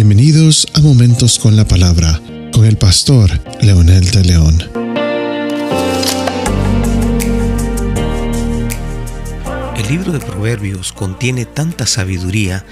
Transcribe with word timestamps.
Bienvenidos 0.00 0.68
a 0.74 0.80
Momentos 0.80 1.40
con 1.40 1.56
la 1.56 1.66
Palabra 1.66 2.22
con 2.52 2.64
el 2.64 2.78
pastor 2.78 3.32
Leonel 3.60 4.08
de 4.12 4.22
León. 4.22 4.62
El 9.76 9.88
libro 9.88 10.12
de 10.12 10.20
Proverbios 10.20 10.92
contiene 10.92 11.46
tanta 11.46 11.88
sabiduría 11.88 12.64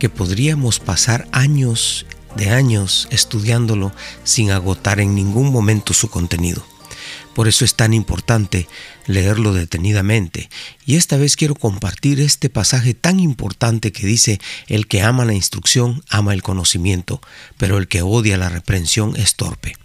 que 0.00 0.08
podríamos 0.08 0.80
pasar 0.80 1.28
años 1.30 2.04
de 2.34 2.50
años 2.50 3.06
estudiándolo 3.12 3.92
sin 4.24 4.50
agotar 4.50 4.98
en 4.98 5.14
ningún 5.14 5.52
momento 5.52 5.94
su 5.94 6.10
contenido. 6.10 6.64
Por 7.34 7.48
eso 7.48 7.64
es 7.64 7.74
tan 7.74 7.94
importante 7.94 8.68
leerlo 9.06 9.52
detenidamente. 9.52 10.50
Y 10.86 10.96
esta 10.96 11.16
vez 11.16 11.36
quiero 11.36 11.54
compartir 11.54 12.20
este 12.20 12.50
pasaje 12.50 12.94
tan 12.94 13.20
importante 13.20 13.92
que 13.92 14.06
dice, 14.06 14.40
el 14.66 14.86
que 14.86 15.02
ama 15.02 15.24
la 15.24 15.34
instrucción 15.34 16.02
ama 16.08 16.34
el 16.34 16.42
conocimiento, 16.42 17.20
pero 17.56 17.78
el 17.78 17.88
que 17.88 18.02
odia 18.02 18.36
la 18.36 18.48
reprensión 18.48 19.16
es 19.16 19.34
torpe. 19.36 19.76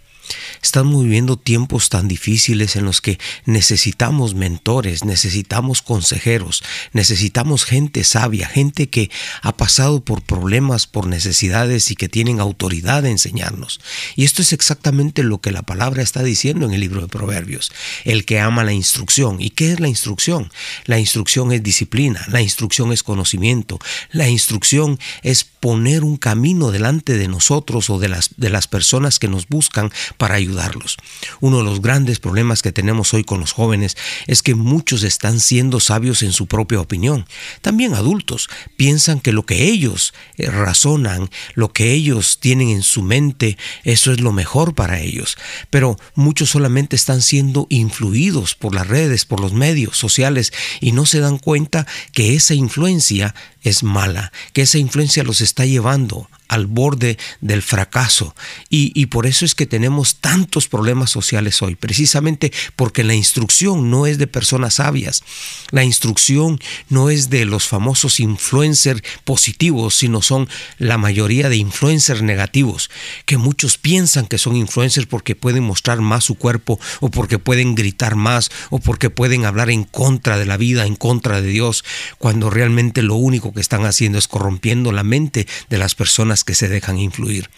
Estamos 0.62 1.02
viviendo 1.04 1.36
tiempos 1.36 1.88
tan 1.88 2.08
difíciles 2.08 2.76
en 2.76 2.84
los 2.84 3.00
que 3.00 3.18
necesitamos 3.44 4.34
mentores, 4.34 5.04
necesitamos 5.04 5.82
consejeros, 5.82 6.62
necesitamos 6.92 7.64
gente 7.64 8.04
sabia, 8.04 8.48
gente 8.48 8.88
que 8.88 9.10
ha 9.42 9.56
pasado 9.56 10.04
por 10.04 10.22
problemas, 10.22 10.86
por 10.86 11.06
necesidades 11.06 11.90
y 11.90 11.96
que 11.96 12.08
tienen 12.08 12.40
autoridad 12.40 13.02
de 13.02 13.10
enseñarnos. 13.10 13.80
Y 14.16 14.24
esto 14.24 14.42
es 14.42 14.52
exactamente 14.52 15.22
lo 15.22 15.40
que 15.40 15.52
la 15.52 15.62
palabra 15.62 16.02
está 16.02 16.22
diciendo 16.22 16.66
en 16.66 16.74
el 16.74 16.80
libro 16.80 17.00
de 17.00 17.08
Proverbios. 17.08 17.72
El 18.04 18.24
que 18.24 18.40
ama 18.40 18.64
la 18.64 18.72
instrucción. 18.72 19.40
¿Y 19.40 19.50
qué 19.50 19.72
es 19.72 19.80
la 19.80 19.88
instrucción? 19.88 20.50
La 20.84 20.98
instrucción 20.98 21.52
es 21.52 21.62
disciplina, 21.62 22.24
la 22.28 22.40
instrucción 22.40 22.92
es 22.92 23.02
conocimiento, 23.02 23.78
la 24.10 24.28
instrucción 24.28 24.98
es 25.22 25.44
poner 25.44 26.04
un 26.04 26.16
camino 26.16 26.70
delante 26.70 27.16
de 27.16 27.28
nosotros 27.28 27.90
o 27.90 27.98
de 27.98 28.08
las, 28.08 28.30
de 28.36 28.50
las 28.50 28.66
personas 28.66 29.18
que 29.18 29.28
nos 29.28 29.48
buscan 29.48 29.90
para 30.18 30.34
ayudarlos. 30.34 30.96
Uno 31.40 31.58
de 31.58 31.64
los 31.64 31.80
grandes 31.80 32.18
problemas 32.18 32.60
que 32.60 32.72
tenemos 32.72 33.14
hoy 33.14 33.24
con 33.24 33.40
los 33.40 33.52
jóvenes 33.52 33.96
es 34.26 34.42
que 34.42 34.54
muchos 34.54 35.04
están 35.04 35.40
siendo 35.40 35.80
sabios 35.80 36.22
en 36.22 36.32
su 36.32 36.46
propia 36.46 36.80
opinión. 36.80 37.26
También 37.62 37.94
adultos 37.94 38.50
piensan 38.76 39.20
que 39.20 39.32
lo 39.32 39.46
que 39.46 39.64
ellos 39.64 40.12
eh, 40.36 40.50
razonan, 40.50 41.30
lo 41.54 41.72
que 41.72 41.92
ellos 41.92 42.38
tienen 42.40 42.68
en 42.68 42.82
su 42.82 43.02
mente, 43.02 43.56
eso 43.84 44.12
es 44.12 44.20
lo 44.20 44.32
mejor 44.32 44.74
para 44.74 45.00
ellos. 45.00 45.38
Pero 45.70 45.96
muchos 46.14 46.50
solamente 46.50 46.96
están 46.96 47.22
siendo 47.22 47.66
influidos 47.70 48.54
por 48.54 48.74
las 48.74 48.88
redes, 48.88 49.24
por 49.24 49.40
los 49.40 49.52
medios 49.52 49.96
sociales 49.96 50.52
y 50.80 50.92
no 50.92 51.06
se 51.06 51.20
dan 51.20 51.38
cuenta 51.38 51.86
que 52.12 52.34
esa 52.34 52.54
influencia 52.54 53.34
es 53.62 53.82
mala, 53.84 54.32
que 54.52 54.62
esa 54.62 54.78
influencia 54.78 55.22
los 55.22 55.40
está 55.40 55.64
llevando 55.64 56.28
al 56.48 56.66
borde 56.66 57.18
del 57.40 57.62
fracaso. 57.62 58.34
Y, 58.68 59.06
por 59.06 59.26
eso 59.26 59.44
es 59.44 59.54
que 59.54 59.66
tenemos 59.66 60.16
tantos 60.16 60.68
problemas 60.68 61.10
sociales 61.10 61.62
hoy, 61.62 61.76
precisamente 61.76 62.52
porque 62.76 63.04
la 63.04 63.14
instrucción 63.14 63.90
no 63.90 64.06
es 64.06 64.18
de 64.18 64.26
personas 64.26 64.74
sabias, 64.74 65.22
la 65.70 65.84
instrucción 65.84 66.58
no 66.88 67.10
es 67.10 67.30
de 67.30 67.44
los 67.44 67.66
famosos 67.66 68.20
influencers 68.20 69.02
positivos, 69.24 69.94
sino 69.94 70.22
son 70.22 70.48
la 70.78 70.98
mayoría 70.98 71.48
de 71.48 71.56
influencers 71.56 72.22
negativos, 72.22 72.90
que 73.24 73.38
muchos 73.38 73.78
piensan 73.78 74.26
que 74.26 74.38
son 74.38 74.56
influencers 74.56 75.06
porque 75.06 75.36
pueden 75.36 75.64
mostrar 75.64 76.00
más 76.00 76.24
su 76.24 76.34
cuerpo 76.34 76.78
o 77.00 77.10
porque 77.10 77.38
pueden 77.38 77.74
gritar 77.74 78.14
más 78.16 78.50
o 78.70 78.78
porque 78.78 79.10
pueden 79.10 79.44
hablar 79.44 79.70
en 79.70 79.84
contra 79.84 80.38
de 80.38 80.46
la 80.46 80.56
vida, 80.56 80.86
en 80.86 80.96
contra 80.96 81.40
de 81.40 81.48
Dios, 81.48 81.84
cuando 82.18 82.50
realmente 82.50 83.02
lo 83.02 83.14
único 83.14 83.52
que 83.52 83.60
están 83.60 83.84
haciendo 83.84 84.18
es 84.18 84.28
corrompiendo 84.28 84.92
la 84.92 85.04
mente 85.04 85.46
de 85.68 85.78
las 85.78 85.94
que 86.44 86.54
se 86.54 86.68
dejan 86.68 86.98
influir. 86.98 87.50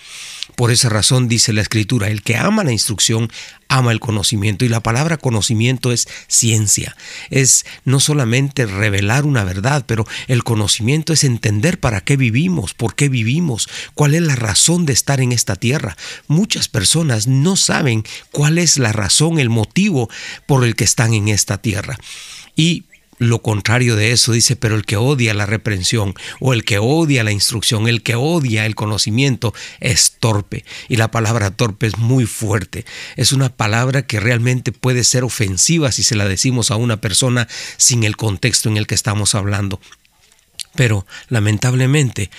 Por 0.57 0.71
esa 0.71 0.89
razón 0.89 1.29
dice 1.29 1.53
la 1.53 1.63
escritura, 1.63 2.09
el 2.09 2.23
que 2.23 2.37
ama 2.37 2.65
la 2.65 2.73
instrucción 2.73 3.31
ama 3.69 3.93
el 3.93 4.01
conocimiento 4.01 4.65
y 4.65 4.69
la 4.69 4.83
palabra 4.83 5.17
conocimiento 5.17 5.93
es 5.93 6.09
ciencia, 6.27 6.97
es 7.31 7.65
no 7.85 8.01
solamente 8.01 8.67
revelar 8.67 9.25
una 9.25 9.45
verdad, 9.45 9.85
pero 9.87 10.07
el 10.27 10.43
conocimiento 10.43 11.13
es 11.13 11.23
entender 11.23 11.79
para 11.79 12.01
qué 12.01 12.17
vivimos, 12.17 12.75
por 12.75 12.97
qué 12.97 13.09
vivimos, 13.09 13.69
cuál 13.95 14.15
es 14.15 14.23
la 14.23 14.35
razón 14.35 14.87
de 14.87 14.93
estar 14.93 15.21
en 15.21 15.31
esta 15.31 15.55
tierra. 15.55 15.97
Muchas 16.27 16.69
personas 16.69 17.29
no 17.29 17.55
saben 17.57 18.03
cuál 18.33 18.59
es 18.59 18.77
la 18.77 18.93
razón, 18.93 19.39
el 19.39 19.51
motivo 19.51 20.11
por 20.47 20.65
el 20.65 20.75
que 20.75 20.85
están 20.85 21.15
en 21.15 21.29
esta 21.29 21.59
tierra. 21.59 21.97
Y 22.57 22.85
lo 23.21 23.43
contrario 23.43 23.97
de 23.97 24.13
eso 24.13 24.33
dice, 24.33 24.57
pero 24.57 24.75
el 24.75 24.87
que 24.87 24.97
odia 24.97 25.35
la 25.35 25.45
reprensión 25.45 26.15
o 26.41 26.55
el 26.55 26.65
que 26.65 26.79
odia 26.79 27.23
la 27.23 27.33
instrucción, 27.33 27.87
el 27.87 28.03
que 28.03 28.15
odia 28.15 28.65
el 28.65 28.75
conocimiento 28.75 29.53
es 29.79 30.17
torpe. 30.19 30.65
Y 30.89 30.97
la 30.97 31.11
palabra 31.11 31.51
torpe 31.51 31.87
es 31.87 31.99
muy 31.99 32.25
fuerte. 32.25 32.87
Es 33.17 33.33
una 33.33 33.51
palabra 33.51 34.07
que 34.07 34.21
realmente 34.21 34.73
puede 34.73 35.05
ser 35.05 35.23
ofensiva 35.23 35.93
si 35.93 36.03
se 36.03 36.17
la 36.17 36.27
decimos 36.27 36.71
a 36.71 36.77
una 36.77 37.03
persona 37.03 37.47
sin 37.77 38.05
el 38.05 38.17
contexto 38.17 38.71
en 38.71 38.79
el 38.79 38.87
que 38.87 38.95
estamos 38.95 39.35
hablando. 39.35 39.81
Pero 40.75 41.07
lamentablemente 41.29 42.31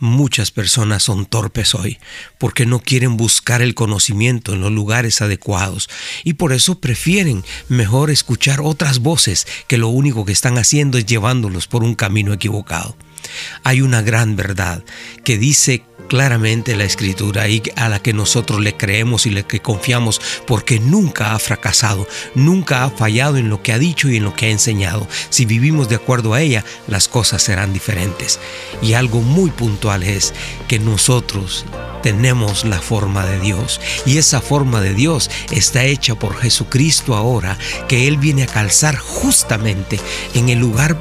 Muchas 0.00 0.52
personas 0.52 1.02
son 1.02 1.26
torpes 1.26 1.74
hoy 1.74 1.98
porque 2.38 2.66
no 2.66 2.78
quieren 2.78 3.16
buscar 3.16 3.62
el 3.62 3.74
conocimiento 3.74 4.54
en 4.54 4.60
los 4.60 4.70
lugares 4.70 5.20
adecuados 5.22 5.90
y 6.22 6.34
por 6.34 6.52
eso 6.52 6.78
prefieren 6.78 7.44
mejor 7.68 8.10
escuchar 8.10 8.60
otras 8.60 9.00
voces 9.00 9.48
que 9.66 9.76
lo 9.76 9.88
único 9.88 10.24
que 10.24 10.32
están 10.32 10.56
haciendo 10.56 10.98
es 10.98 11.06
llevándolos 11.06 11.66
por 11.66 11.82
un 11.82 11.96
camino 11.96 12.32
equivocado. 12.32 12.96
Hay 13.64 13.80
una 13.80 14.02
gran 14.02 14.36
verdad 14.36 14.82
que 15.24 15.38
dice 15.38 15.84
claramente 16.08 16.74
la 16.74 16.84
escritura 16.84 17.48
y 17.48 17.62
a 17.76 17.88
la 17.88 18.00
que 18.00 18.12
nosotros 18.12 18.60
le 18.60 18.76
creemos 18.76 19.26
y 19.26 19.30
le 19.30 19.44
que 19.44 19.60
confiamos 19.60 20.20
porque 20.46 20.80
nunca 20.80 21.34
ha 21.34 21.38
fracasado, 21.38 22.08
nunca 22.34 22.84
ha 22.84 22.90
fallado 22.90 23.36
en 23.36 23.50
lo 23.50 23.62
que 23.62 23.72
ha 23.72 23.78
dicho 23.78 24.08
y 24.08 24.16
en 24.16 24.24
lo 24.24 24.34
que 24.34 24.46
ha 24.46 24.50
enseñado. 24.50 25.06
Si 25.30 25.44
vivimos 25.44 25.88
de 25.88 25.96
acuerdo 25.96 26.34
a 26.34 26.40
ella, 26.40 26.64
las 26.86 27.08
cosas 27.08 27.42
serán 27.42 27.72
diferentes. 27.72 28.40
Y 28.82 28.94
algo 28.94 29.20
muy 29.20 29.50
puntual 29.50 30.02
es 30.02 30.32
que 30.66 30.78
nosotros 30.78 31.64
tenemos 32.02 32.64
la 32.64 32.80
forma 32.80 33.26
de 33.26 33.40
Dios 33.40 33.80
y 34.06 34.18
esa 34.18 34.40
forma 34.40 34.80
de 34.80 34.94
Dios 34.94 35.30
está 35.50 35.84
hecha 35.84 36.14
por 36.14 36.36
Jesucristo 36.36 37.14
ahora 37.14 37.58
que 37.88 38.06
Él 38.06 38.18
viene 38.18 38.44
a 38.44 38.46
calzar 38.46 38.96
justamente 38.96 39.98
en 40.34 40.48
el 40.48 40.58
lugar 40.58 40.96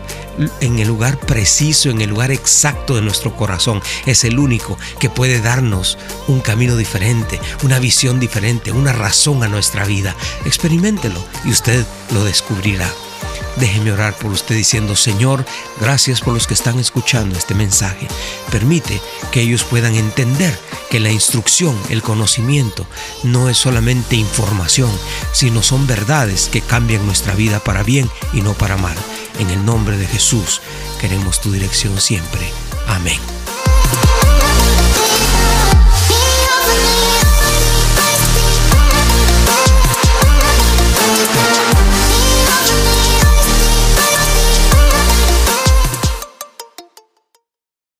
en 0.61 0.79
el 0.79 0.87
lugar 0.87 1.19
preciso, 1.19 1.89
en 1.89 2.01
el 2.01 2.09
lugar 2.09 2.31
exacto 2.31 2.95
de 2.95 3.01
nuestro 3.01 3.35
corazón. 3.35 3.81
Es 4.05 4.23
el 4.23 4.39
único 4.39 4.77
que 4.99 5.09
puede 5.09 5.41
darnos 5.41 5.97
un 6.27 6.41
camino 6.41 6.77
diferente, 6.77 7.39
una 7.63 7.79
visión 7.79 8.19
diferente, 8.19 8.71
una 8.71 8.93
razón 8.93 9.43
a 9.43 9.47
nuestra 9.47 9.85
vida. 9.85 10.15
Experimentelo 10.45 11.23
y 11.45 11.49
usted 11.49 11.85
lo 12.11 12.23
descubrirá. 12.23 12.89
Déjeme 13.57 13.91
orar 13.91 14.13
por 14.15 14.31
usted 14.31 14.55
diciendo, 14.55 14.95
Señor, 14.95 15.43
gracias 15.81 16.21
por 16.21 16.35
los 16.35 16.45
que 16.45 16.53
están 16.53 16.77
escuchando 16.77 17.35
este 17.35 17.55
mensaje. 17.55 18.07
Permite 18.51 19.01
que 19.31 19.41
ellos 19.41 19.63
puedan 19.63 19.95
entender 19.95 20.57
que 20.91 20.99
la 20.99 21.09
instrucción, 21.09 21.75
el 21.89 22.03
conocimiento, 22.03 22.85
no 23.23 23.49
es 23.49 23.57
solamente 23.57 24.15
información, 24.15 24.91
sino 25.33 25.63
son 25.63 25.87
verdades 25.87 26.49
que 26.51 26.61
cambian 26.61 27.05
nuestra 27.07 27.33
vida 27.33 27.59
para 27.59 27.81
bien 27.81 28.09
y 28.31 28.41
no 28.41 28.53
para 28.53 28.77
mal. 28.77 28.95
En 29.39 29.49
el 29.49 29.65
nombre 29.65 29.97
de 29.97 30.07
Jesús 30.07 30.61
queremos 30.99 31.39
tu 31.41 31.51
dirección 31.51 31.99
siempre. 31.99 32.51
Amén. 32.87 33.19